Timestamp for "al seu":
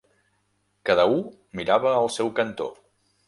1.99-2.31